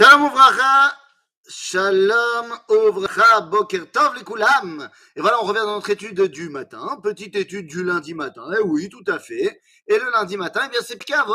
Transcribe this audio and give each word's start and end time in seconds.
Shalom 0.00 0.26
Ouvracha, 0.26 0.96
Shalom 1.48 2.56
Ouvracha, 2.70 3.40
Boker 3.40 3.90
Tov 3.90 4.22
Koulam. 4.22 4.88
Et 5.16 5.20
voilà, 5.20 5.42
on 5.42 5.44
revient 5.44 5.58
dans 5.58 5.74
notre 5.74 5.90
étude 5.90 6.22
du 6.22 6.50
matin, 6.50 7.00
petite 7.02 7.34
étude 7.34 7.66
du 7.66 7.82
lundi 7.82 8.14
matin. 8.14 8.44
Eh 8.56 8.62
oui, 8.62 8.88
tout 8.88 9.02
à 9.08 9.18
fait. 9.18 9.60
Et 9.88 9.98
le 9.98 10.08
lundi 10.12 10.36
matin, 10.36 10.60
eh 10.66 10.68
bien, 10.68 10.78
c'est 10.86 10.98
Pkavot, 10.98 11.34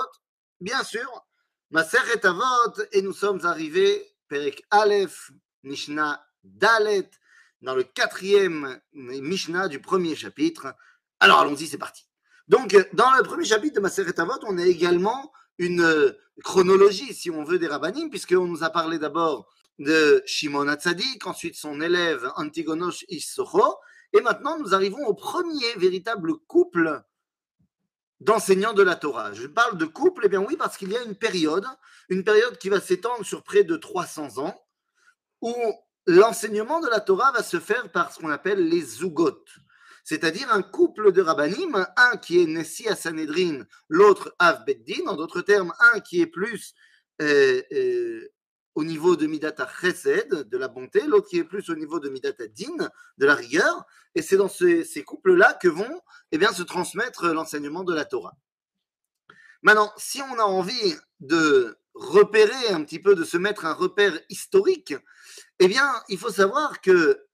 bien 0.61 0.81
sûr. 0.81 1.25
Maser 1.71 1.97
et 2.15 2.25
Avot, 2.25 2.73
et 2.93 3.01
nous 3.01 3.11
sommes 3.11 3.45
arrivés, 3.45 4.15
Perek 4.29 4.63
Aleph, 4.71 5.31
Mishnah 5.63 6.25
Dalet, 6.45 7.11
dans 7.59 7.75
le 7.75 7.83
quatrième 7.83 8.79
Mishnah 8.93 9.67
du 9.67 9.81
premier 9.81 10.15
chapitre. 10.15 10.73
Alors 11.19 11.41
allons-y, 11.41 11.67
c'est 11.67 11.77
parti. 11.77 12.07
Donc, 12.47 12.77
dans 12.93 13.11
le 13.11 13.23
premier 13.23 13.43
chapitre 13.43 13.75
de 13.75 13.81
Maser 13.81 14.05
Avot, 14.17 14.39
on 14.43 14.57
a 14.57 14.65
également 14.65 15.33
une 15.57 15.81
euh, 15.81 16.11
chronologie, 16.43 17.13
si 17.13 17.29
on 17.29 17.43
veut, 17.43 17.59
des 17.59 17.67
rabbinim, 17.67 18.09
puisqu'on 18.09 18.47
nous 18.47 18.63
a 18.63 18.69
parlé 18.69 18.99
d'abord 18.99 19.47
de 19.79 20.21
Shimon 20.25 20.67
Hatzadik, 20.67 21.25
ensuite 21.27 21.55
son 21.55 21.81
élève 21.81 22.31
Antigonosh 22.35 23.05
Issocho, 23.09 23.77
et 24.13 24.21
maintenant 24.21 24.57
nous 24.59 24.73
arrivons 24.73 25.05
au 25.05 25.13
premier 25.13 25.73
véritable 25.77 26.37
couple 26.47 27.01
d'enseignants 28.19 28.73
de 28.73 28.83
la 28.83 28.95
Torah. 28.95 29.33
Je 29.33 29.47
parle 29.47 29.77
de 29.77 29.85
couple, 29.85 30.23
eh 30.25 30.29
bien 30.29 30.41
oui, 30.41 30.55
parce 30.55 30.77
qu'il 30.77 30.91
y 30.91 30.97
a 30.97 31.03
une 31.03 31.15
période, 31.15 31.65
une 32.09 32.23
période 32.23 32.57
qui 32.57 32.69
va 32.69 32.79
s'étendre 32.79 33.25
sur 33.25 33.43
près 33.43 33.63
de 33.63 33.75
300 33.75 34.37
ans, 34.37 34.55
où 35.41 35.53
l'enseignement 36.05 36.79
de 36.79 36.87
la 36.87 36.99
Torah 36.99 37.31
va 37.31 37.43
se 37.43 37.59
faire 37.59 37.91
par 37.91 38.13
ce 38.13 38.19
qu'on 38.19 38.29
appelle 38.29 38.67
les 38.69 38.81
zugot 38.81 39.43
c'est-à-dire 40.03 40.51
un 40.51 40.61
couple 40.61 41.11
de 41.11 41.21
rabbinim, 41.21 41.85
un 41.95 42.17
qui 42.17 42.41
est 42.41 42.45
Nessi 42.45 42.87
à 42.87 42.95
Sanhedrin, 42.95 43.65
l'autre 43.87 44.35
Av 44.37 44.65
Beddin, 44.65 45.07
en 45.07 45.15
d'autres 45.15 45.41
termes, 45.41 45.73
un 45.93 45.99
qui 46.01 46.21
est 46.21 46.27
plus 46.27 46.73
euh, 47.21 47.61
euh, 47.71 48.27
au 48.75 48.83
niveau 48.83 49.15
de 49.15 49.27
Midata 49.27 49.69
Chesed, 49.79 50.49
de 50.49 50.57
la 50.57 50.67
bonté, 50.67 51.01
l'autre 51.07 51.29
qui 51.29 51.37
est 51.37 51.43
plus 51.43 51.69
au 51.69 51.75
niveau 51.75 51.99
de 51.99 52.09
Midata 52.09 52.47
Din, 52.47 52.89
de 53.17 53.25
la 53.25 53.35
rigueur, 53.35 53.85
et 54.15 54.21
c'est 54.21 54.35
dans 54.35 54.49
ces, 54.49 55.03
couples-là 55.05 55.53
que 55.53 55.67
vont 55.67 56.01
eh 56.31 56.37
bien, 56.37 56.51
se 56.51 56.63
transmettre 56.63 57.27
l'enseignement 57.27 57.83
de 57.83 57.93
la 57.93 58.05
Torah. 58.05 58.35
Maintenant, 59.61 59.93
si 59.95 60.21
on 60.21 60.39
a 60.39 60.43
envie 60.43 60.95
de 61.21 61.77
repérer 61.93 62.69
un 62.69 62.83
petit 62.83 62.99
peu, 62.99 63.15
de 63.15 63.23
se 63.23 63.37
mettre 63.37 63.65
un 63.65 63.73
repère 63.73 64.19
historique, 64.29 64.95
eh 65.59 65.67
bien, 65.67 65.89
il 66.09 66.17
faut 66.17 66.31
savoir 66.31 66.81
que 66.81 67.25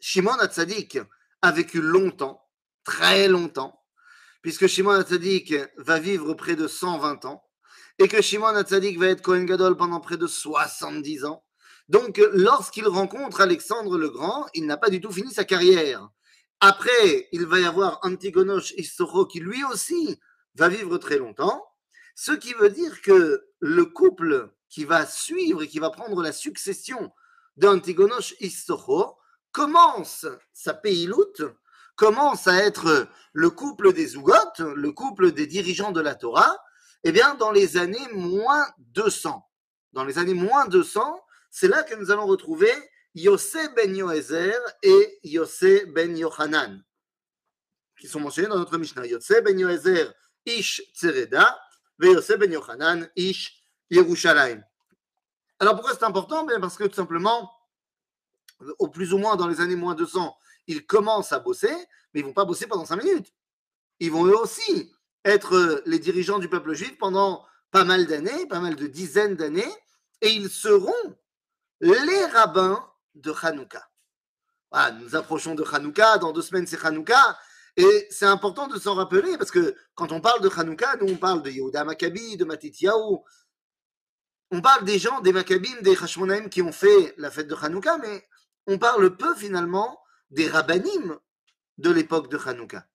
Shimon 0.00 0.38
Hatzadik, 0.38 0.98
a 1.42 1.52
vécu 1.52 1.80
longtemps, 1.80 2.42
très 2.84 3.28
longtemps, 3.28 3.82
puisque 4.42 4.66
Shimon 4.66 4.92
Hatzadik 4.92 5.54
va 5.76 5.98
vivre 5.98 6.34
près 6.34 6.56
de 6.56 6.68
120 6.68 7.24
ans, 7.24 7.44
et 7.98 8.08
que 8.08 8.22
Shimon 8.22 8.48
Hatzadik 8.48 8.98
va 8.98 9.08
être 9.08 9.22
Kohen 9.22 9.46
Gadol 9.46 9.76
pendant 9.76 10.00
près 10.00 10.16
de 10.16 10.26
70 10.26 11.24
ans. 11.24 11.44
Donc, 11.88 12.20
lorsqu'il 12.32 12.86
rencontre 12.86 13.40
Alexandre 13.40 13.98
le 13.98 14.10
Grand, 14.10 14.46
il 14.54 14.66
n'a 14.66 14.76
pas 14.76 14.90
du 14.90 15.00
tout 15.00 15.10
fini 15.10 15.32
sa 15.32 15.44
carrière. 15.44 16.08
Après, 16.60 17.28
il 17.32 17.46
va 17.46 17.60
y 17.60 17.64
avoir 17.64 18.00
Antigonosh 18.02 18.72
Issocho 18.76 19.26
qui 19.26 19.40
lui 19.40 19.62
aussi 19.64 20.18
va 20.54 20.68
vivre 20.68 20.98
très 20.98 21.18
longtemps, 21.18 21.64
ce 22.14 22.32
qui 22.32 22.52
veut 22.54 22.70
dire 22.70 23.00
que 23.00 23.44
le 23.60 23.84
couple 23.84 24.52
qui 24.68 24.84
va 24.84 25.06
suivre 25.06 25.62
et 25.62 25.68
qui 25.68 25.78
va 25.78 25.90
prendre 25.90 26.20
la 26.20 26.32
succession 26.32 27.12
d'Antigonosh 27.56 28.34
Issocho 28.40 29.16
commence 29.58 30.24
sa 30.52 30.72
payloute, 30.72 31.42
commence 31.96 32.46
à 32.46 32.62
être 32.62 33.08
le 33.32 33.50
couple 33.50 33.92
des 33.92 34.06
Zougotes, 34.06 34.60
le 34.60 34.92
couple 34.92 35.32
des 35.32 35.48
dirigeants 35.48 35.90
de 35.90 36.00
la 36.00 36.14
Torah, 36.14 36.56
eh 37.02 37.10
bien, 37.10 37.34
dans 37.34 37.50
les 37.50 37.76
années 37.76 38.06
moins 38.12 38.64
200. 38.78 39.44
Dans 39.94 40.04
les 40.04 40.16
années 40.18 40.34
moins 40.34 40.66
200, 40.66 41.20
c'est 41.50 41.66
là 41.66 41.82
que 41.82 41.96
nous 41.96 42.12
allons 42.12 42.26
retrouver 42.26 42.70
Yosef 43.16 43.74
ben 43.74 43.96
Yoézer 43.96 44.54
et 44.84 45.18
Yosef 45.24 45.86
ben 45.88 46.16
Yohanan, 46.16 46.80
qui 47.98 48.06
sont 48.06 48.20
mentionnés 48.20 48.46
dans 48.46 48.58
notre 48.58 48.78
Mishnah. 48.78 49.02
Ben 49.44 49.58
Yoézer, 49.58 50.14
Ish 50.46 50.82
Tsereda, 50.94 51.58
et 52.00 52.36
ben 52.36 52.52
Yohanan, 52.52 53.08
Ish 53.16 53.60
Yerushalayim. 53.90 54.62
Alors 55.58 55.74
pourquoi 55.74 55.94
c'est 55.94 56.04
important? 56.04 56.44
Ben, 56.44 56.60
Parce 56.60 56.76
que 56.76 56.84
tout 56.84 56.94
simplement, 56.94 57.50
au 58.78 58.88
plus 58.88 59.12
ou 59.12 59.18
moins 59.18 59.36
dans 59.36 59.48
les 59.48 59.60
années 59.60 59.76
moins 59.76 59.94
200, 59.94 60.36
ils 60.66 60.86
commencent 60.86 61.32
à 61.32 61.38
bosser, 61.38 61.74
mais 62.12 62.20
ils 62.20 62.24
vont 62.26 62.32
pas 62.32 62.44
bosser 62.44 62.66
pendant 62.66 62.84
cinq 62.84 63.02
minutes. 63.02 63.32
Ils 64.00 64.10
vont 64.10 64.26
eux 64.26 64.36
aussi 64.36 64.92
être 65.24 65.54
euh, 65.54 65.82
les 65.86 65.98
dirigeants 65.98 66.38
du 66.38 66.48
peuple 66.48 66.74
juif 66.74 66.96
pendant 66.98 67.44
pas 67.70 67.84
mal 67.84 68.06
d'années, 68.06 68.46
pas 68.46 68.60
mal 68.60 68.76
de 68.76 68.86
dizaines 68.86 69.36
d'années, 69.36 69.72
et 70.20 70.30
ils 70.30 70.50
seront 70.50 70.92
les 71.80 72.24
rabbins 72.26 72.84
de 73.14 73.32
Hanouka. 73.42 73.88
nous 75.00 75.16
approchons 75.16 75.54
de 75.54 75.64
Hanouka, 75.64 76.18
dans 76.18 76.32
deux 76.32 76.42
semaines 76.42 76.66
c'est 76.66 76.84
Hanouka, 76.84 77.38
et 77.76 78.08
c'est 78.10 78.26
important 78.26 78.66
de 78.66 78.78
s'en 78.78 78.94
rappeler, 78.94 79.36
parce 79.38 79.50
que 79.50 79.76
quand 79.94 80.12
on 80.12 80.20
parle 80.20 80.40
de 80.40 80.48
Hanouka, 80.48 80.96
nous 81.00 81.12
on 81.12 81.16
parle 81.16 81.42
de 81.42 81.50
Yehuda 81.50 81.84
Maccabi, 81.84 82.36
de 82.36 82.44
Matityahu, 82.44 83.18
on 84.50 84.60
parle 84.62 84.84
des 84.84 84.98
gens, 84.98 85.20
des 85.20 85.32
Maccabim, 85.32 85.82
des 85.82 85.96
Hashmonaim 85.96 86.48
qui 86.48 86.62
ont 86.62 86.72
fait 86.72 87.14
la 87.18 87.30
fête 87.30 87.48
de 87.48 87.54
Hanouka, 87.54 87.98
mais 87.98 88.24
on 88.68 88.78
parle 88.78 89.16
peu 89.16 89.34
finalement 89.34 89.98
des 90.30 90.46
rabbinim 90.46 91.18
de 91.78 91.90
l'époque 91.90 92.30
de 92.30 92.38
Hanouka. 92.38 92.86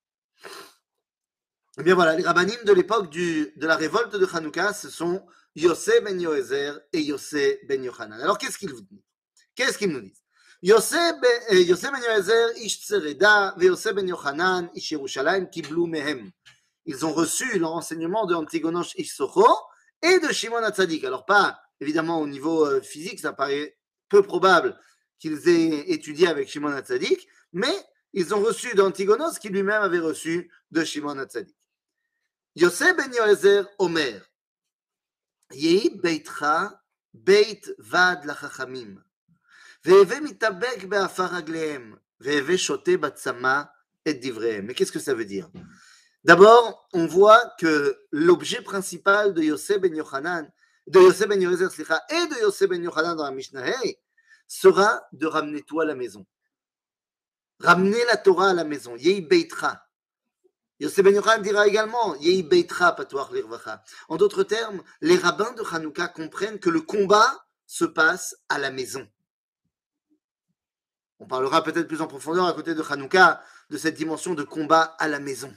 Eh 1.79 1.83
bien 1.83 1.95
voilà, 1.95 2.15
les 2.15 2.23
rabbinim 2.23 2.63
de 2.63 2.73
l'époque 2.73 3.09
de 3.09 3.51
la 3.57 3.75
révolte 3.75 4.15
de 4.15 4.27
Hanouka, 4.31 4.71
ce 4.73 4.89
sont 4.89 5.25
Yosef 5.55 6.03
ben 6.03 6.19
Yoézer 6.21 6.79
et 6.93 7.01
Yosef 7.01 7.57
ben 7.67 7.83
Yohanan. 7.83 8.21
Alors 8.21 8.37
qu'est-ce 8.37 8.59
qu'ils 8.59 8.71
vous 8.71 8.81
disent? 8.81 9.03
Qu'est-ce 9.55 9.79
qu'ils 9.79 9.89
nous 9.89 10.01
disent? 10.01 10.21
Ben, 10.61 10.71
euh, 10.71 11.75
ben 11.91 12.01
Yoézer, 12.03 12.57
ish 12.57 12.91
et 12.91 13.15
ben 13.15 14.69
ish 14.75 14.97
mehem. 15.75 16.31
Ils 16.85 17.05
ont 17.05 17.13
reçu 17.13 17.57
l'enseignement 17.57 18.25
de 18.27 18.35
Antigonosh 18.35 18.93
ish 18.95 19.15
Socho 19.15 19.47
et 20.03 20.19
de 20.19 20.31
Shimon 20.31 20.57
Hatzadik. 20.57 21.03
Alors 21.03 21.25
pas 21.25 21.59
évidemment 21.79 22.21
au 22.21 22.27
niveau 22.27 22.65
euh, 22.65 22.81
physique, 22.81 23.19
ça 23.19 23.33
paraît 23.33 23.75
peu 24.09 24.21
probable 24.21 24.77
qu'ils 25.23 25.47
aient 25.47 25.89
étudié 25.91 26.27
avec 26.27 26.49
Shimon 26.49 26.73
Hatzadik, 26.73 27.29
mais 27.53 27.73
ils 28.11 28.35
ont 28.35 28.41
reçu 28.41 28.75
d'Antigonos 28.75 29.39
qui 29.39 29.47
lui-même 29.47 29.81
avait 29.81 29.99
reçu 29.99 30.51
de 30.69 30.83
Shimon 30.83 31.17
Hatzadik. 31.17 31.55
Yosef 32.57 32.97
ben 32.97 33.09
Yoezer 33.13 33.65
Omer, 33.79 34.21
Yehi 35.53 35.97
Beitcha 35.97 36.77
Beit 37.13 37.61
Vad 37.77 38.25
Lachachamim, 38.25 39.01
Veve 39.85 40.21
Mitabek 40.21 40.89
Be'afar 40.89 41.35
Aglehem, 41.35 41.97
Veve 42.19 42.57
Shote 42.57 42.97
Batsama 42.97 43.73
Et 44.03 44.15
Divrehem. 44.15 44.65
Mais 44.65 44.73
qu'est-ce 44.73 44.91
que 44.91 44.99
ça 44.99 45.13
veut 45.13 45.23
dire? 45.23 45.49
D'abord, 46.25 46.89
on 46.91 47.05
voit 47.05 47.53
que 47.59 47.97
l'objet 48.11 48.61
principal 48.61 49.33
de 49.33 49.41
Yosef 49.41 49.79
ben 49.79 49.95
Yochanan, 49.95 50.51
de 50.87 50.99
Yosef 50.99 51.29
ben 51.29 51.41
Yoezer, 51.41 51.69
et 52.09 52.27
de 52.27 52.41
Yosef 52.41 52.67
ben 52.67 52.83
Yochanan 52.83 53.15
dans 53.15 53.23
la 53.23 53.31
Mishnah, 53.31 53.63
sera 54.47 55.01
de 55.11 55.25
ramener 55.25 55.61
toi 55.61 55.83
à 55.83 55.85
la 55.85 55.95
maison. 55.95 56.25
Ramener 57.59 58.03
la 58.05 58.17
Torah 58.17 58.49
à 58.49 58.53
la 58.53 58.63
maison. 58.63 58.95
Yei 58.95 59.21
beitra. 59.21 59.87
Yosef 60.79 61.03
Ben 61.03 61.15
Yochanan 61.15 61.41
dira 61.41 61.67
également 61.67 62.15
Yei 62.15 62.43
beitra 62.43 62.93
patoir 62.93 63.31
l'irvacha. 63.31 63.83
En 64.09 64.17
d'autres 64.17 64.43
termes, 64.43 64.83
les 65.01 65.17
rabbins 65.17 65.53
de 65.53 65.63
Hanouka 65.63 66.07
comprennent 66.07 66.59
que 66.59 66.69
le 66.69 66.81
combat 66.81 67.45
se 67.65 67.85
passe 67.85 68.35
à 68.49 68.59
la 68.59 68.71
maison. 68.71 69.07
On 71.19 71.27
parlera 71.27 71.63
peut-être 71.63 71.87
plus 71.87 72.01
en 72.01 72.07
profondeur 72.07 72.45
à 72.45 72.53
côté 72.53 72.75
de 72.75 72.83
Hanouka 72.83 73.41
de 73.69 73.77
cette 73.77 73.95
dimension 73.95 74.33
de 74.33 74.43
combat 74.43 74.95
à 74.99 75.07
la 75.07 75.19
maison. 75.19 75.55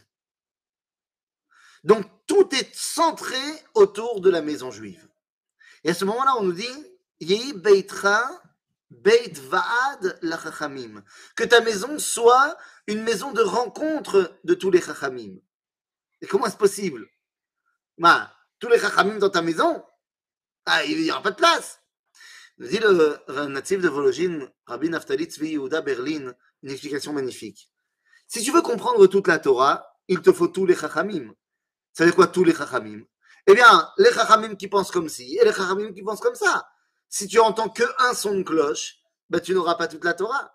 Donc 1.82 2.06
tout 2.26 2.54
est 2.54 2.74
centré 2.74 3.40
autour 3.74 4.20
de 4.20 4.30
la 4.30 4.42
maison 4.42 4.70
juive. 4.70 5.08
Et 5.82 5.90
à 5.90 5.94
ce 5.94 6.04
moment-là, 6.04 6.34
on 6.38 6.44
nous 6.44 6.52
dit 6.52 6.96
Yei 7.20 7.52
beitra 7.52 8.42
Beit 8.90 9.38
Vaad 9.38 10.18
la 10.22 10.38
Chachamim. 10.38 11.02
Que 11.34 11.44
ta 11.44 11.60
maison 11.60 11.98
soit 11.98 12.56
une 12.86 13.02
maison 13.02 13.32
de 13.32 13.42
rencontre 13.42 14.38
de 14.44 14.54
tous 14.54 14.70
les 14.70 14.80
Chachamim. 14.80 15.36
Et 16.20 16.26
comment 16.26 16.46
est-ce 16.46 16.56
possible? 16.56 17.06
Bah, 17.98 18.32
Tous 18.58 18.68
les 18.68 18.78
Chachamim 18.78 19.18
dans 19.18 19.30
ta 19.30 19.42
maison? 19.42 19.84
Ah, 20.66 20.84
Il 20.84 21.02
n'y 21.02 21.10
aura 21.10 21.22
pas 21.22 21.30
de 21.32 21.36
place. 21.36 21.80
Nous 22.58 22.68
dit 22.68 22.78
le 22.78 23.18
natif 23.48 23.80
de 23.80 23.88
Vologine, 23.88 24.50
Rabbi 24.66 24.88
Naftali 24.88 25.24
Tzvi 25.24 25.50
Yehuda 25.50 25.82
Berlin, 25.82 26.32
une 26.62 26.70
explication 26.70 27.12
magnifique. 27.12 27.70
Si 28.28 28.42
tu 28.42 28.50
veux 28.50 28.62
comprendre 28.62 29.06
toute 29.06 29.28
la 29.28 29.38
Torah, 29.38 29.86
il 30.08 30.20
te 30.22 30.32
faut 30.32 30.48
tous 30.48 30.64
les 30.64 30.74
Chachamim. 30.74 31.34
Ça 31.92 32.06
veut 32.06 32.12
quoi 32.12 32.28
tous 32.28 32.44
les 32.44 32.54
Chachamim? 32.54 33.02
Eh 33.46 33.54
bien, 33.54 33.90
les 33.98 34.12
Chachamim 34.12 34.54
qui 34.56 34.68
pensent 34.68 34.90
comme 34.90 35.08
ci 35.08 35.36
et 35.36 35.44
les 35.44 35.52
Chachamim 35.52 35.92
qui 35.92 36.02
pensent 36.02 36.20
comme 36.20 36.34
ça 36.34 36.66
si 37.08 37.28
tu 37.28 37.38
entends 37.38 37.68
que 37.68 37.84
un 37.98 38.14
son 38.14 38.34
de 38.38 38.42
cloche, 38.42 38.98
ben, 39.30 39.40
tu 39.40 39.54
n'auras 39.54 39.74
pas 39.74 39.88
toute 39.88 40.04
la 40.04 40.14
Torah. 40.14 40.52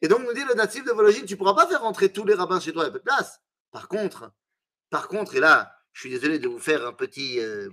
Et 0.00 0.08
donc, 0.08 0.22
nous 0.22 0.32
dit 0.32 0.44
le 0.44 0.54
natif 0.54 0.84
de 0.84 0.92
Vologine, 0.92 1.26
tu 1.26 1.34
ne 1.34 1.38
pourras 1.38 1.54
pas 1.54 1.66
faire 1.66 1.82
rentrer 1.82 2.12
tous 2.12 2.24
les 2.24 2.34
rabbins 2.34 2.60
chez 2.60 2.72
toi, 2.72 2.84
il 2.84 2.90
n'y 2.90 2.96
a 2.96 2.98
de 2.98 3.02
place. 3.02 3.40
Par 3.70 3.88
contre, 3.88 4.32
par 4.90 5.08
contre, 5.08 5.36
et 5.36 5.40
là, 5.40 5.76
je 5.92 6.00
suis 6.00 6.10
désolé 6.10 6.38
de 6.38 6.48
vous 6.48 6.58
faire 6.58 6.86
un 6.86 6.92
petit. 6.92 7.40
Euh, 7.40 7.68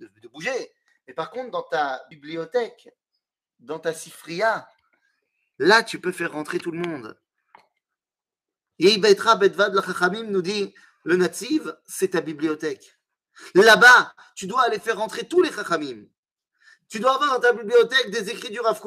de, 0.00 0.28
bouger, 0.28 0.72
Et 1.06 1.14
par 1.14 1.30
contre, 1.30 1.50
dans 1.50 1.62
ta 1.62 2.02
bibliothèque, 2.10 2.88
dans 3.60 3.78
ta 3.78 3.92
sifria, 3.92 4.68
là, 5.58 5.82
tu 5.82 6.00
peux 6.00 6.12
faire 6.12 6.32
rentrer 6.32 6.58
tout 6.58 6.72
le 6.72 6.78
monde. 6.78 7.16
Betra 8.78 9.36
Bedvad 9.36 9.74
Lachachamim 9.74 10.24
nous 10.24 10.42
dit 10.42 10.74
le 11.04 11.16
natif, 11.16 11.62
c'est 11.84 12.08
ta 12.08 12.20
bibliothèque. 12.20 12.98
Là-bas, 13.54 14.14
tu 14.34 14.46
dois 14.46 14.62
aller 14.62 14.78
faire 14.78 14.98
rentrer 14.98 15.26
tous 15.26 15.42
les 15.42 15.52
Chachamim. 15.52 16.06
Tu 16.92 17.00
dois 17.00 17.14
avoir 17.14 17.32
dans 17.32 17.40
ta 17.40 17.54
bibliothèque 17.54 18.10
des 18.10 18.28
écrits 18.28 18.50
du 18.50 18.60
Rav 18.60 18.78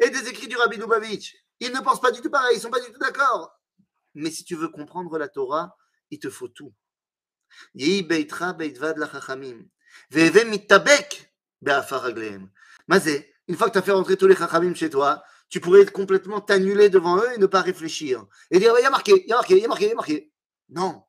et 0.00 0.10
des 0.10 0.28
écrits 0.28 0.48
du 0.48 0.56
Rabbi 0.56 0.78
Lubavitch. 0.78 1.36
Ils 1.60 1.70
ne 1.70 1.78
pensent 1.78 2.00
pas 2.00 2.10
du 2.10 2.20
tout 2.20 2.28
pareil, 2.28 2.54
ils 2.54 2.56
ne 2.56 2.62
sont 2.62 2.70
pas 2.70 2.80
du 2.80 2.90
tout 2.90 2.98
d'accord. 2.98 3.56
Mais 4.14 4.32
si 4.32 4.42
tu 4.42 4.56
veux 4.56 4.68
comprendre 4.68 5.16
la 5.16 5.28
Torah, 5.28 5.76
il 6.10 6.18
te 6.18 6.28
faut 6.28 6.48
tout. 6.48 6.74
Une 7.76 8.08
fois 8.08 8.24
que 13.68 13.72
tu 13.72 13.78
as 13.78 13.82
fait 13.82 13.92
rentrer 13.92 14.16
tous 14.16 14.26
les 14.26 14.34
chachamim 14.34 14.74
chez 14.74 14.90
toi, 14.90 15.22
tu 15.48 15.60
pourrais 15.60 15.86
complètement 15.86 16.40
t'annuler 16.40 16.90
devant 16.90 17.18
eux 17.18 17.32
et 17.32 17.38
ne 17.38 17.46
pas 17.46 17.60
réfléchir. 17.60 18.26
Et 18.50 18.58
dire, 18.58 18.74
il 18.76 18.82
y 18.82 18.86
a 18.86 18.90
marqué, 18.90 19.22
il 19.24 19.28
y 19.28 19.32
a 19.32 19.36
marqué, 19.36 19.56
il 19.56 19.62
y 19.62 19.66
a 19.66 19.68
marqué, 19.68 19.84
il 19.84 19.90
y 19.90 19.92
a 19.92 19.94
marqué. 19.94 20.32
Non. 20.68 21.04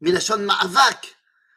Milachon 0.00 0.38
ma'avak. 0.38 1.16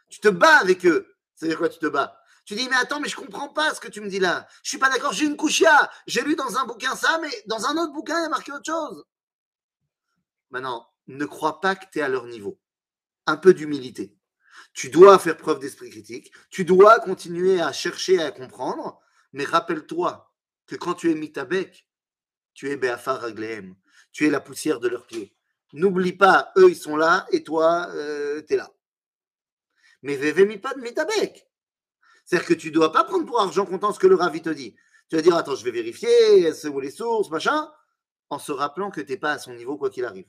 Tu 0.09 0.19
te 0.19 0.27
bats 0.27 0.57
avec 0.57 0.85
eux. 0.85 1.15
C'est-à-dire 1.33 1.57
quoi, 1.57 1.67
tu 1.67 1.79
te 1.79 1.87
bats? 1.87 2.20
Tu 2.45 2.55
dis, 2.55 2.67
mais 2.69 2.75
attends, 2.75 2.99
mais 2.99 3.09
je 3.09 3.15
comprends 3.15 3.49
pas 3.49 3.73
ce 3.73 3.79
que 3.79 3.87
tu 3.87 4.01
me 4.01 4.09
dis 4.09 4.19
là. 4.19 4.47
Je 4.63 4.69
suis 4.69 4.77
pas 4.77 4.89
d'accord, 4.89 5.13
j'ai 5.13 5.25
une 5.25 5.37
couchia. 5.37 5.91
J'ai 6.07 6.21
lu 6.21 6.35
dans 6.35 6.57
un 6.57 6.65
bouquin 6.65 6.95
ça, 6.95 7.19
mais 7.21 7.29
dans 7.45 7.65
un 7.65 7.77
autre 7.77 7.93
bouquin, 7.93 8.17
il 8.19 8.23
y 8.23 8.25
a 8.25 8.29
marqué 8.29 8.51
autre 8.51 8.65
chose. 8.65 9.05
Maintenant, 10.49 10.87
ne 11.07 11.25
crois 11.25 11.61
pas 11.61 11.75
que 11.75 11.85
tu 11.91 11.99
es 11.99 12.01
à 12.01 12.09
leur 12.09 12.25
niveau. 12.25 12.59
Un 13.27 13.37
peu 13.37 13.53
d'humilité. 13.53 14.15
Tu 14.73 14.89
dois 14.89 15.19
faire 15.19 15.37
preuve 15.37 15.59
d'esprit 15.59 15.89
critique. 15.89 16.31
Tu 16.49 16.65
dois 16.65 16.99
continuer 16.99 17.61
à 17.61 17.71
chercher 17.71 18.21
à 18.21 18.31
comprendre. 18.31 18.99
Mais 19.33 19.43
rappelle-toi 19.43 20.33
que 20.65 20.75
quand 20.75 20.95
tu 20.95 21.11
es 21.11 21.15
mitabek, 21.15 21.87
tu 22.53 22.69
es 22.69 22.77
Beafar 22.77 23.23
Aglehem. 23.23 23.75
Tu 24.11 24.27
es 24.27 24.29
la 24.29 24.41
poussière 24.41 24.79
de 24.79 24.87
leurs 24.87 25.05
pieds. 25.05 25.35
N'oublie 25.73 26.13
pas, 26.13 26.51
eux, 26.57 26.69
ils 26.69 26.75
sont 26.75 26.97
là 26.97 27.25
et 27.31 27.43
toi, 27.43 27.87
euh, 27.91 28.41
tu 28.45 28.53
es 28.53 28.57
là. 28.57 28.69
Mais 30.01 30.15
Veve 30.17 30.45
mitabek. 30.45 31.47
C'est-à-dire 32.31 32.47
que 32.47 32.53
tu 32.53 32.69
ne 32.69 32.73
dois 32.75 32.93
pas 32.93 33.03
prendre 33.03 33.25
pour 33.25 33.41
argent 33.41 33.65
comptant 33.65 33.91
ce 33.91 33.99
que 33.99 34.07
le 34.07 34.15
ravi 34.15 34.41
te 34.41 34.47
dit. 34.47 34.73
Tu 35.09 35.17
vas 35.17 35.21
dire, 35.21 35.35
attends, 35.35 35.55
je 35.55 35.65
vais 35.65 35.71
vérifier, 35.71 36.53
c'est 36.53 36.69
où 36.69 36.79
les 36.79 36.89
sources, 36.89 37.29
machin, 37.29 37.69
en 38.29 38.39
se 38.39 38.53
rappelant 38.53 38.89
que 38.89 39.01
tu 39.01 39.11
n'es 39.11 39.17
pas 39.17 39.33
à 39.33 39.37
son 39.37 39.53
niveau, 39.53 39.75
quoi 39.75 39.89
qu'il 39.89 40.05
arrive. 40.05 40.27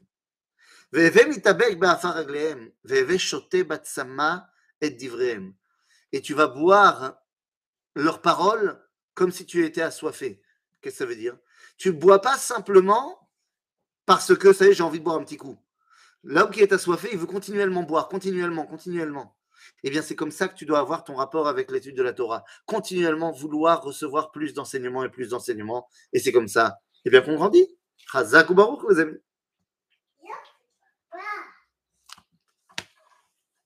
Et 6.12 6.20
tu 6.20 6.34
vas 6.34 6.48
boire 6.48 7.22
leurs 7.94 8.20
paroles 8.20 8.84
comme 9.14 9.30
si 9.30 9.46
tu 9.46 9.64
étais 9.64 9.82
assoiffé. 9.82 10.42
Qu'est-ce 10.80 10.94
que 10.94 10.98
ça 10.98 11.06
veut 11.06 11.14
dire? 11.14 11.38
Tu 11.76 11.90
ne 11.90 11.94
bois 11.94 12.20
pas 12.20 12.36
simplement 12.36 13.30
parce 14.06 14.36
que, 14.36 14.52
ça 14.52 14.66
y 14.66 14.70
est, 14.70 14.74
j'ai 14.74 14.82
envie 14.82 14.98
de 14.98 15.04
boire 15.04 15.18
un 15.18 15.24
petit 15.24 15.36
coup. 15.36 15.56
L'homme 16.24 16.50
qui 16.50 16.62
est 16.62 16.72
assoiffé, 16.72 17.10
il 17.12 17.18
veut 17.18 17.26
continuellement 17.26 17.84
boire, 17.84 18.08
continuellement, 18.08 18.66
continuellement. 18.66 19.36
Eh 19.84 19.90
bien, 19.90 20.02
c'est 20.02 20.16
comme 20.16 20.30
ça 20.30 20.48
que 20.48 20.54
tu 20.54 20.66
dois 20.66 20.78
avoir 20.78 21.04
ton 21.04 21.14
rapport 21.14 21.48
avec 21.48 21.70
l'étude 21.70 21.96
de 21.96 22.02
la 22.02 22.12
Torah. 22.12 22.44
Continuellement 22.66 23.32
vouloir 23.32 23.82
recevoir 23.82 24.30
plus 24.30 24.54
d'enseignements 24.54 25.04
et 25.04 25.08
plus 25.08 25.30
d'enseignements. 25.30 25.88
Et 26.12 26.18
c'est 26.18 26.32
comme 26.32 26.48
ça, 26.48 26.78
eh 27.04 27.10
bien, 27.10 27.20
qu'on 27.20 27.34
grandit. 27.34 27.66
Les 28.90 29.00
amis. 29.00 29.18